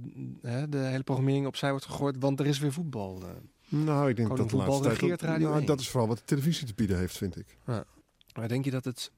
de 0.68 0.78
hele 0.78 1.02
programmering 1.02 1.46
opzij 1.46 1.70
wordt 1.70 1.84
gegooid, 1.84 2.16
want 2.18 2.40
er 2.40 2.46
is 2.46 2.58
weer 2.58 2.72
voetbal. 2.72 3.22
Nou, 3.68 4.08
ik 4.08 4.16
denk 4.16 4.28
Koning 4.28 4.50
dat 4.50 4.60
de 4.60 4.66
laatste 4.66 5.06
tijd... 5.06 5.22
Radio 5.22 5.46
nou, 5.46 5.58
1. 5.58 5.66
dat 5.66 5.80
is 5.80 5.88
vooral 5.88 6.08
wat 6.08 6.18
de 6.18 6.24
televisie 6.24 6.66
te 6.66 6.74
bieden 6.74 6.98
heeft, 6.98 7.16
vind 7.16 7.36
ik. 7.38 7.58
Ja. 7.66 7.84
Maar 8.34 8.48
denk 8.48 8.64
je 8.64 8.70
dat 8.70 8.84
het 8.84 9.10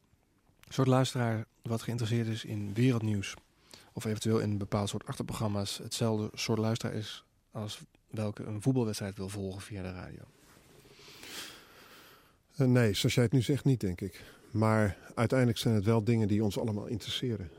soort 0.69 0.89
luisteraar 0.89 1.45
wat 1.63 1.83
geïnteresseerd 1.83 2.27
is 2.27 2.45
in 2.45 2.75
wereldnieuws... 2.75 3.35
of 3.97 4.05
eventueel 4.05 4.39
in 4.39 4.51
een 4.51 4.59
bepaald 4.59 4.89
soort 4.89 5.07
achterprogramma's... 5.07 5.79
hetzelfde 5.79 6.31
soort 6.33 6.59
luisteraar 6.59 6.95
is 6.95 7.25
als 7.51 7.81
welke 8.11 8.45
een 8.45 8.63
voetbalwedstrijd 8.63 9.17
wil 9.17 9.29
volgen 9.29 9.61
via 9.61 9.83
de 9.83 9.93
radio? 9.93 10.23
Eh, 12.57 12.67
nee, 12.67 12.95
zoals 12.95 13.15
jij 13.15 13.25
het 13.25 13.33
nu 13.33 13.43
zegt, 13.43 13.65
niet, 13.65 13.81
denk 13.81 14.01
ik. 14.01 14.25
Maar 14.51 14.99
uiteindelijk 15.15 15.59
zijn 15.59 15.75
het 15.75 15.85
wel 15.85 16.05
dingen 16.05 16.29
die 16.29 16.45
ons 16.45 16.59
allemaal 16.59 16.87
interesseren. 16.87 17.51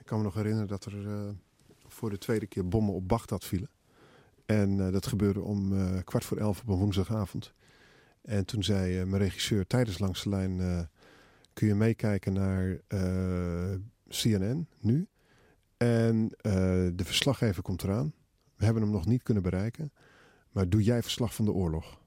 Ik 0.00 0.06
kan 0.06 0.18
me 0.18 0.24
nog 0.24 0.34
herinneren 0.34 0.68
dat 0.68 0.84
er 0.84 1.06
eh, 1.06 1.28
voor 1.86 2.10
de 2.10 2.18
tweede 2.18 2.46
keer 2.46 2.68
bommen 2.68 2.94
op 2.94 3.08
Bagdad 3.08 3.44
vielen. 3.44 3.70
En 4.46 4.86
eh, 4.86 4.92
dat 4.92 5.06
gebeurde 5.06 5.40
om 5.40 5.74
kwart 6.04 6.24
voor 6.24 6.36
elf 6.36 6.60
op 6.60 6.68
een 6.68 6.76
woensdagavond. 6.76 7.52
En 8.22 8.44
toen 8.44 8.64
zei 8.64 9.04
mijn 9.04 9.22
regisseur 9.22 9.66
tijdens 9.66 9.98
Langs 9.98 10.22
de 10.22 10.28
Lijn... 10.28 10.88
kun 11.52 11.66
je 11.66 11.74
meekijken 11.74 12.32
naar 12.32 12.80
CNN 14.08 14.68
nu? 14.80 15.08
En 15.76 16.30
eh, 16.40 16.52
de 16.94 17.04
verslaggever 17.04 17.62
komt 17.62 17.82
eraan. 17.82 18.12
We 18.56 18.64
hebben 18.64 18.82
hem 18.82 18.92
nog 18.92 19.06
niet 19.06 19.22
kunnen 19.22 19.42
bereiken. 19.42 19.92
Maar 20.50 20.68
doe 20.68 20.82
jij 20.82 21.02
verslag 21.02 21.34
van 21.34 21.44
de 21.44 21.52
oorlog? 21.52 22.00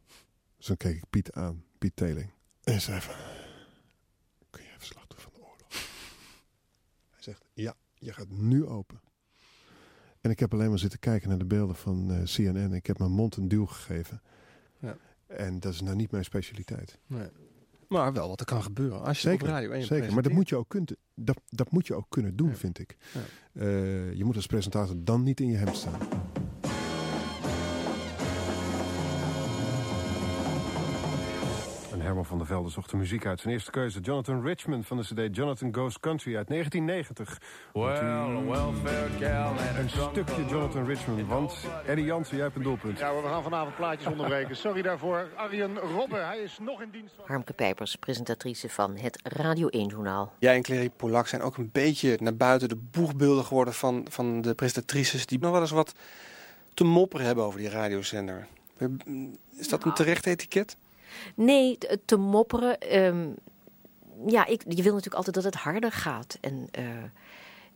Dus 0.57 0.65
dan 0.65 0.77
keek 0.77 0.95
ik 0.95 1.09
Piet 1.09 1.31
aan, 1.31 1.63
Piet 1.77 1.95
Teling. 1.95 2.31
En 2.63 2.81
zei 2.81 3.01
van... 3.01 3.15
Kun 4.49 4.63
jij 4.63 4.75
verslag 4.77 5.07
doen 5.07 5.19
van 5.19 5.31
de 5.33 5.39
oorlog? 5.39 5.67
Hij 7.13 7.21
zegt, 7.21 7.45
ja, 7.53 7.75
je 7.93 8.13
gaat 8.13 8.29
nu 8.29 8.65
open. 8.65 9.01
En 10.21 10.29
ik 10.29 10.39
heb 10.39 10.53
alleen 10.53 10.69
maar 10.69 10.79
zitten 10.79 10.99
kijken 10.99 11.29
naar 11.29 11.37
de 11.37 11.45
beelden 11.45 11.75
van 11.75 12.11
eh, 12.11 12.23
CNN. 12.23 12.73
Ik 12.73 12.85
heb 12.85 12.97
mijn 12.97 13.11
mond 13.11 13.35
een 13.35 13.47
duw 13.47 13.65
gegeven. 13.65 14.21
Ja. 14.79 14.97
En 15.27 15.59
dat 15.59 15.73
is 15.73 15.81
nou 15.81 15.95
niet 15.95 16.11
mijn 16.11 16.23
specialiteit. 16.23 16.99
Nee. 17.07 17.29
Maar 17.89 18.13
wel 18.13 18.27
wat 18.27 18.39
er 18.39 18.45
kan 18.45 18.63
gebeuren 18.63 19.03
als 19.03 19.21
je 19.21 19.29
Zeker, 19.29 19.47
op 19.47 19.53
radio 19.53 19.71
1 19.71 19.83
zeker. 19.85 20.13
maar 20.13 20.23
dat 20.23 20.31
moet 20.31 20.49
je 20.49 20.55
ook 20.55 20.69
kunnen, 20.69 20.97
dat, 21.13 21.41
dat 21.49 21.71
moet 21.71 21.87
je 21.87 21.93
ook 21.93 22.05
kunnen 22.09 22.35
doen, 22.35 22.55
vind 22.55 22.79
ik. 22.79 22.97
Ja. 23.13 23.19
Eh, 23.61 24.13
je 24.13 24.23
moet 24.25 24.35
als 24.35 24.45
presentator 24.45 24.95
dan 24.97 25.23
niet 25.23 25.39
in 25.39 25.47
je 25.47 25.57
hemd 25.57 25.75
staan. 25.75 25.99
Herman 32.09 32.27
van 32.27 32.37
der 32.37 32.47
Velde 32.47 32.69
zocht 32.69 32.89
de 32.89 32.97
muziek 32.97 33.25
uit. 33.25 33.39
Zijn 33.39 33.53
eerste 33.53 33.71
keuze, 33.71 33.99
Jonathan 33.99 34.43
Richmond 34.43 34.87
van 34.87 34.97
de 34.97 35.03
cd 35.03 35.35
Jonathan 35.35 35.75
Goes 35.75 35.99
Country 35.99 36.35
uit 36.35 36.47
1990. 36.47 37.41
Well, 37.73 38.45
welfare 38.45 39.09
gal 39.19 39.49
and 39.49 39.77
Een 39.77 39.89
stukje 39.89 40.45
Jonathan 40.49 40.85
Richmond, 40.85 41.27
want 41.27 41.53
Eddie 41.85 42.05
Jansen, 42.05 42.35
jij 42.35 42.45
hebt 42.45 42.57
een 42.57 42.63
doelpunt. 42.63 42.99
Ja, 42.99 43.15
we 43.15 43.27
gaan 43.27 43.43
vanavond 43.43 43.75
plaatjes 43.75 44.11
onderbreken. 44.11 44.55
Sorry 44.55 44.81
daarvoor. 44.81 45.29
Arjen 45.35 45.77
Robben, 45.77 46.27
hij 46.27 46.37
is 46.37 46.57
nog 46.61 46.81
in 46.81 46.89
dienst 46.91 47.15
van... 47.15 47.25
Harmke 47.27 47.53
Pijpers, 47.53 47.95
presentatrice 47.95 48.69
van 48.69 48.97
het 48.97 49.19
Radio 49.23 49.67
1-journaal. 49.67 50.33
Jij 50.39 50.55
en 50.55 50.61
Clary 50.61 50.89
Polak 50.89 51.27
zijn 51.27 51.41
ook 51.41 51.57
een 51.57 51.69
beetje 51.71 52.17
naar 52.19 52.35
buiten 52.35 52.69
de 52.69 52.79
boegbeelden 52.91 53.45
geworden 53.45 53.73
van, 53.73 54.05
van 54.09 54.41
de 54.41 54.53
presentatrices 54.53 55.25
die 55.25 55.39
nog 55.39 55.51
wel 55.51 55.61
eens 55.61 55.71
wat 55.71 55.93
te 56.73 56.83
mopperen 56.83 57.25
hebben 57.25 57.43
over 57.43 57.59
die 57.59 57.69
radiozender. 57.69 58.47
Is 59.55 59.69
dat 59.69 59.83
een 59.83 59.93
terecht 59.93 60.25
etiket? 60.25 60.77
Nee, 61.35 61.77
te- 62.05 62.17
mopperen. 62.17 62.79
ehm, 62.79 63.27
ja, 64.27 64.45
ik, 64.45 64.61
je 64.67 64.83
wil 64.83 64.93
natuurlijk 64.93 65.15
altijd 65.15 65.35
dat 65.35 65.43
het 65.43 65.55
harder 65.55 65.91
gaat. 65.91 66.37
En 66.41 66.67
eh, 66.71 66.83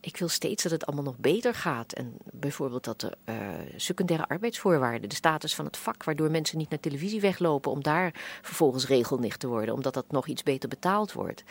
ik 0.00 0.16
wil 0.16 0.28
steeds 0.28 0.62
dat 0.62 0.72
het 0.72 0.86
allemaal 0.86 1.04
nog 1.04 1.18
beter 1.18 1.54
gaat. 1.54 1.92
En 1.92 2.16
bijvoorbeeld 2.32 2.84
dat 2.84 3.00
de 3.00 3.16
eh, 3.24 3.36
secundaire 3.76 4.28
arbeidsvoorwaarden, 4.28 5.08
de 5.08 5.14
status 5.14 5.54
van 5.54 5.64
het 5.64 5.76
vak, 5.76 6.04
waardoor 6.04 6.30
mensen 6.30 6.58
niet 6.58 6.70
naar 6.70 6.80
televisie 6.80 7.20
weglopen 7.20 7.70
om 7.70 7.82
daar 7.82 8.38
vervolgens 8.42 8.86
regelnicht 8.86 9.40
te 9.40 9.46
worden, 9.46 9.74
omdat 9.74 9.94
dat 9.94 10.10
nog 10.10 10.26
iets 10.26 10.42
beter 10.42 10.68
betaald 10.68 11.12
wordt. 11.12 11.44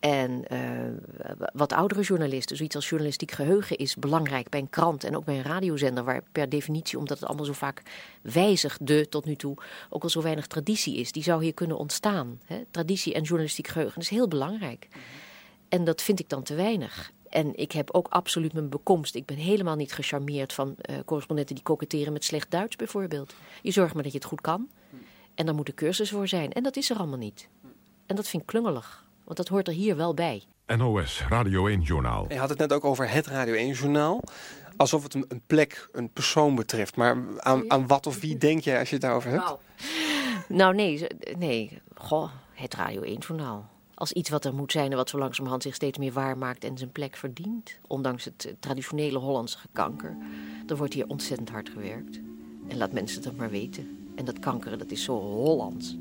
En 0.00 0.48
eh, 0.48 0.58
wat 1.52 1.72
oudere 1.72 2.02
journalisten, 2.02 2.56
zoiets 2.56 2.74
als 2.74 2.88
journalistiek 2.88 3.30
geheugen 3.30 3.76
is 3.76 3.96
belangrijk 3.96 4.48
bij 4.48 4.60
een 4.60 4.70
krant 4.70 5.04
en 5.04 5.16
ook 5.16 5.24
bij 5.24 5.36
een 5.36 5.42
radiozender, 5.42 6.04
waar 6.04 6.22
per 6.32 6.48
definitie, 6.48 6.98
omdat 6.98 7.18
het 7.18 7.28
allemaal 7.28 7.46
zo 7.46 7.52
vaak 7.52 7.82
wijzigde 8.22 9.08
tot 9.08 9.24
nu 9.24 9.36
toe, 9.36 9.56
ook 9.88 10.02
al 10.02 10.08
zo 10.08 10.22
weinig 10.22 10.46
traditie 10.46 10.96
is. 10.96 11.12
Die 11.12 11.22
zou 11.22 11.42
hier 11.42 11.54
kunnen 11.54 11.78
ontstaan. 11.78 12.40
Hè? 12.44 12.62
Traditie 12.70 13.14
en 13.14 13.22
journalistiek 13.22 13.68
geheugen 13.68 13.94
dat 13.94 14.02
is 14.02 14.10
heel 14.10 14.28
belangrijk. 14.28 14.88
En 15.68 15.84
dat 15.84 16.02
vind 16.02 16.20
ik 16.20 16.28
dan 16.28 16.42
te 16.42 16.54
weinig. 16.54 17.12
En 17.28 17.56
ik 17.56 17.72
heb 17.72 17.90
ook 17.90 18.06
absoluut 18.08 18.52
mijn 18.52 18.68
bekomst. 18.68 19.14
Ik 19.14 19.26
ben 19.26 19.36
helemaal 19.36 19.76
niet 19.76 19.92
gecharmeerd 19.92 20.52
van 20.52 20.74
eh, 20.76 20.96
correspondenten 21.04 21.54
die 21.54 21.64
koketteren 21.64 22.12
met 22.12 22.24
slecht 22.24 22.50
Duits 22.50 22.76
bijvoorbeeld. 22.76 23.34
Je 23.62 23.70
zorgt 23.70 23.94
maar 23.94 24.02
dat 24.02 24.12
je 24.12 24.18
het 24.18 24.26
goed 24.26 24.40
kan. 24.40 24.68
En 25.34 25.46
daar 25.46 25.54
moet 25.54 25.68
een 25.68 25.74
cursus 25.74 26.10
voor 26.10 26.28
zijn. 26.28 26.52
En 26.52 26.62
dat 26.62 26.76
is 26.76 26.90
er 26.90 26.96
allemaal 26.96 27.18
niet. 27.18 27.48
En 28.06 28.16
dat 28.16 28.28
vind 28.28 28.42
ik 28.42 28.48
klungelig. 28.48 29.08
Want 29.30 29.42
dat 29.42 29.48
hoort 29.56 29.68
er 29.68 29.74
hier 29.74 29.96
wel 29.96 30.14
bij. 30.14 30.42
NOS 30.76 31.22
Radio 31.28 31.68
1-journaal. 31.68 32.24
Je 32.28 32.38
had 32.38 32.48
het 32.48 32.58
net 32.58 32.72
ook 32.72 32.84
over 32.84 33.10
het 33.10 33.26
Radio 33.26 33.72
1-journaal. 33.72 34.22
Alsof 34.76 35.02
het 35.02 35.14
een, 35.14 35.42
plek, 35.46 35.88
een 35.92 36.10
persoon 36.12 36.54
betreft. 36.54 36.96
Maar 36.96 37.16
aan, 37.38 37.70
aan 37.70 37.86
wat 37.86 38.06
of 38.06 38.20
wie 38.20 38.38
denk 38.38 38.60
jij 38.60 38.78
als 38.78 38.88
je 38.88 38.94
het 38.94 39.04
daarover 39.04 39.30
hebt? 39.30 39.56
Nou, 40.48 40.74
nee, 40.74 40.96
ze- 40.96 41.10
nee. 41.38 41.78
Goh, 41.94 42.30
het 42.54 42.74
Radio 42.74 43.02
1-journaal. 43.02 43.68
Als 43.94 44.12
iets 44.12 44.30
wat 44.30 44.44
er 44.44 44.54
moet 44.54 44.72
zijn 44.72 44.90
en 44.90 44.96
wat 44.96 45.08
zo 45.08 45.18
langzamerhand 45.18 45.62
zich 45.62 45.74
steeds 45.74 45.98
meer 45.98 46.12
waarmaakt 46.12 46.64
en 46.64 46.78
zijn 46.78 46.92
plek 46.92 47.16
verdient. 47.16 47.78
Ondanks 47.86 48.24
het 48.24 48.44
eh, 48.44 48.52
traditionele 48.60 49.18
Hollandse 49.18 49.58
gekanker. 49.58 50.16
Er 50.66 50.76
wordt 50.76 50.94
hier 50.94 51.06
ontzettend 51.06 51.50
hard 51.50 51.68
gewerkt. 51.68 52.20
En 52.68 52.76
laat 52.76 52.92
mensen 52.92 53.22
het 53.22 53.36
maar 53.36 53.50
weten. 53.50 54.12
En 54.16 54.24
dat 54.24 54.38
kankeren, 54.38 54.78
dat 54.78 54.90
is 54.90 55.04
zo 55.04 55.18
Hollands. 55.20 55.96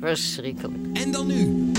Verschrikkelijk. 0.00 0.98
En 0.98 1.12
dan 1.12 1.26
nu. 1.26 1.72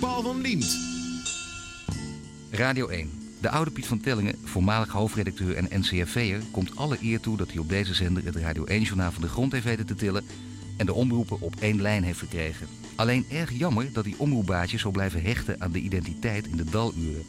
Paul 0.00 0.22
van 0.22 0.40
Liemt. 0.40 0.78
Radio 2.50 2.88
1. 2.88 3.10
De 3.40 3.50
oude 3.50 3.70
Piet 3.70 3.86
van 3.86 4.00
Tellingen, 4.00 4.34
voormalig 4.44 4.88
hoofdredacteur 4.88 5.56
en 5.56 5.80
NCRV'er... 5.80 6.42
komt 6.50 6.76
alle 6.76 6.98
eer 7.00 7.20
toe 7.20 7.36
dat 7.36 7.48
hij 7.48 7.58
op 7.58 7.68
deze 7.68 7.94
zender 7.94 8.24
het 8.24 8.36
Radio 8.36 8.64
1-journaal 8.66 9.12
van 9.12 9.22
de 9.22 9.28
grond 9.28 9.52
heeft 9.52 9.64
weten 9.64 9.86
te 9.86 9.94
tillen... 9.94 10.24
en 10.76 10.86
de 10.86 10.94
omroepen 10.94 11.40
op 11.40 11.54
één 11.60 11.82
lijn 11.82 12.02
heeft 12.02 12.18
gekregen. 12.18 12.66
Alleen 12.94 13.26
erg 13.30 13.52
jammer 13.52 13.92
dat 13.92 14.04
die 14.04 14.18
omroepbaasjes 14.18 14.80
zo 14.80 14.90
blijven 14.90 15.22
hechten 15.22 15.60
aan 15.60 15.72
de 15.72 15.80
identiteit 15.80 16.46
in 16.46 16.56
de 16.56 16.64
daluren. 16.64 17.24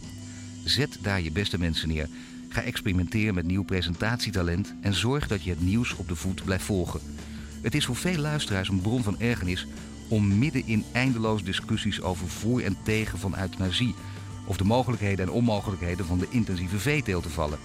Zet 0.64 0.98
daar 1.02 1.22
je 1.22 1.32
beste 1.32 1.60
mensen 1.60 1.88
neer. 1.88 2.10
Ga 2.50 2.62
experimenteren 2.62 3.36
met 3.36 3.46
nieuw 3.46 3.64
presentatietalent... 3.64 4.74
en 4.82 4.94
zorg 4.94 5.28
dat 5.28 5.44
je 5.44 5.50
het 5.50 5.62
nieuws 5.62 5.96
op 5.96 6.08
de 6.08 6.16
voet 6.16 6.44
blijft 6.44 6.64
volgen. 6.64 7.00
Het 7.62 7.76
is 7.76 7.86
voor 7.86 7.96
veel 7.96 8.18
luisteraars 8.18 8.70
een 8.70 8.82
bron 8.82 9.04
van 9.04 9.20
ergernis... 9.20 9.68
om 10.08 10.38
midden 10.38 10.68
in 10.68 10.86
eindeloos 10.92 11.44
discussies 11.44 12.02
over 12.02 12.28
voor 12.28 12.62
en 12.62 12.78
tegen 12.84 13.20
van 13.20 13.36
euthanasie... 13.40 13.96
of 14.46 14.58
de 14.58 14.64
mogelijkheden 14.64 15.26
en 15.26 15.32
onmogelijkheden 15.32 16.06
van 16.06 16.20
de 16.20 16.28
intensieve 16.30 16.80
veeteelt 16.80 17.24
te 17.24 17.30
vallen. 17.30 17.60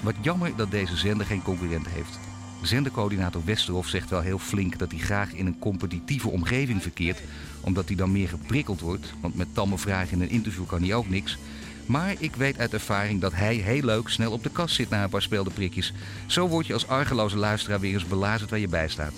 Wat 0.00 0.14
jammer 0.20 0.56
dat 0.56 0.70
deze 0.70 0.96
zender 0.96 1.26
geen 1.26 1.42
concurrent 1.42 1.88
heeft. 1.88 2.18
Zendercoördinator 2.62 3.42
Westerhof 3.44 3.88
zegt 3.88 4.10
wel 4.10 4.20
heel 4.20 4.38
flink 4.38 4.78
dat 4.78 4.90
hij 4.90 5.00
graag 5.00 5.32
in 5.32 5.46
een 5.46 5.58
competitieve 5.58 6.28
omgeving 6.28 6.82
verkeert, 6.82 7.20
omdat 7.60 7.86
hij 7.86 7.96
dan 7.96 8.12
meer 8.12 8.28
geprikkeld 8.28 8.80
wordt, 8.80 9.12
want 9.20 9.34
met 9.34 9.54
tamme 9.54 9.78
vragen 9.78 10.12
in 10.12 10.22
een 10.22 10.30
interview 10.30 10.66
kan 10.66 10.82
hij 10.82 10.94
ook 10.94 11.08
niks. 11.08 11.38
Maar 11.86 12.14
ik 12.18 12.36
weet 12.36 12.58
uit 12.58 12.72
ervaring 12.72 13.20
dat 13.20 13.32
hij 13.34 13.54
heel 13.54 13.82
leuk 13.82 14.08
snel 14.08 14.32
op 14.32 14.42
de 14.42 14.50
kast 14.50 14.74
zit 14.74 14.88
na 14.90 15.02
een 15.02 15.08
paar 15.08 15.22
speelde 15.22 15.50
prikjes. 15.50 15.92
Zo 16.26 16.48
word 16.48 16.66
je 16.66 16.72
als 16.72 16.88
argeloze 16.88 17.36
luisteraar 17.36 17.80
weer 17.80 17.92
eens 17.92 18.06
belazerd 18.06 18.50
waar 18.50 18.58
je 18.58 18.68
bij 18.68 18.88
staat. 18.88 19.14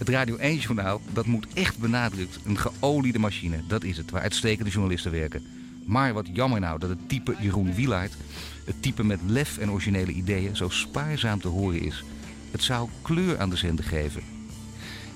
Het 0.00 0.08
Radio 0.08 0.36
1-journaal, 0.36 1.00
dat 1.12 1.26
moet 1.26 1.46
echt 1.54 1.78
benadrukt. 1.78 2.38
Een 2.44 2.58
geoliede 2.58 3.18
machine, 3.18 3.60
dat 3.66 3.84
is 3.84 3.96
het, 3.96 4.10
waar 4.10 4.22
uitstekende 4.22 4.70
journalisten 4.70 5.10
werken. 5.10 5.42
Maar 5.84 6.12
wat 6.12 6.26
jammer 6.32 6.60
nou 6.60 6.78
dat 6.78 6.88
het 6.88 7.08
type 7.08 7.34
Jeroen 7.40 7.74
Wielaert, 7.74 8.16
het 8.64 8.82
type 8.82 9.04
met 9.04 9.20
lef 9.26 9.58
en 9.58 9.70
originele 9.70 10.12
ideeën, 10.12 10.56
zo 10.56 10.68
spaarzaam 10.68 11.40
te 11.40 11.48
horen 11.48 11.80
is. 11.80 12.04
Het 12.50 12.62
zou 12.62 12.88
kleur 13.02 13.40
aan 13.40 13.50
de 13.50 13.56
zender 13.56 13.84
geven. 13.84 14.22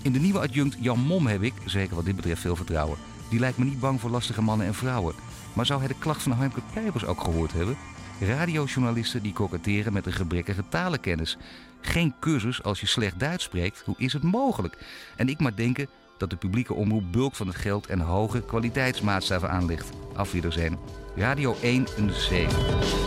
In 0.02 0.12
de 0.12 0.18
nieuwe 0.18 0.40
adjunct 0.40 0.76
Jan 0.80 1.00
Mom 1.00 1.26
heb 1.26 1.42
ik, 1.42 1.54
zeker 1.64 1.94
wat 1.94 2.04
dit 2.04 2.16
betreft, 2.16 2.40
veel 2.40 2.56
vertrouwen. 2.56 2.98
Die 3.28 3.38
lijkt 3.38 3.58
me 3.58 3.64
niet 3.64 3.80
bang 3.80 4.00
voor 4.00 4.10
lastige 4.10 4.42
mannen 4.42 4.66
en 4.66 4.74
vrouwen. 4.74 5.14
Maar 5.52 5.66
zou 5.66 5.78
hij 5.78 5.88
de 5.88 5.98
klacht 5.98 6.22
van 6.22 6.32
Harmke 6.32 6.60
Pijpers 6.72 7.04
ook 7.04 7.20
gehoord 7.20 7.52
hebben? 7.52 7.76
Radiojournalisten 8.20 9.22
die 9.22 9.32
koketteren 9.32 9.92
met 9.92 10.06
een 10.06 10.12
gebrekkige 10.12 10.64
talenkennis. 10.68 11.36
Geen 11.80 12.14
cursus 12.20 12.62
als 12.62 12.80
je 12.80 12.86
slecht 12.86 13.20
Duits 13.20 13.44
spreekt. 13.44 13.82
Hoe 13.84 13.94
is 13.98 14.12
het 14.12 14.22
mogelijk? 14.22 14.78
En 15.16 15.28
ik 15.28 15.40
maar 15.40 15.56
denken 15.56 15.88
dat 16.18 16.30
de 16.30 16.36
publieke 16.36 16.74
omroep 16.74 17.12
bulk 17.12 17.34
van 17.34 17.46
het 17.46 17.56
geld 17.56 17.86
en 17.86 18.00
hoge 18.00 18.42
kwaliteitsmaatstaven 18.42 19.50
aanlegt. 19.50 19.90
Afwiederzijn. 20.14 20.78
Radio 21.16 21.56
1 21.62 21.86
een 21.96 22.10
7. 22.12 23.03